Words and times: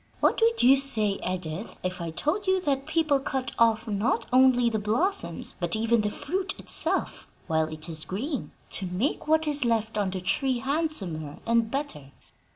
What 0.19 0.41
would 0.41 0.63
you 0.63 0.77
say, 0.77 1.19
Edith, 1.23 1.79
if 1.83 2.01
I 2.01 2.09
told 2.09 2.47
you 2.47 2.59
that 2.61 2.87
people 2.87 3.19
cut 3.19 3.51
off 3.59 3.87
not 3.87 4.25
only 4.33 4.67
the 4.67 4.79
blossoms, 4.79 5.55
but 5.59 5.75
even 5.75 6.01
the 6.01 6.09
fruit 6.09 6.55
itself, 6.59 7.27
while 7.45 7.67
it 7.67 7.87
is 7.87 8.03
green, 8.03 8.49
to 8.71 8.87
make 8.87 9.27
what 9.27 9.47
is 9.47 9.63
left 9.63 9.99
on 9.99 10.09
the 10.09 10.19
tree 10.19 10.57
handsomer 10.57 11.37
and 11.45 11.69
better?" 11.69 12.13